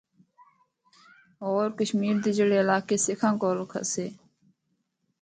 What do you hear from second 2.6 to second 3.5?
علاقے سکھاں کو